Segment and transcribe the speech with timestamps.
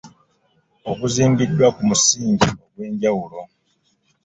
[0.91, 3.41] Oguzimbiddwa ku misingi egyenjawulo.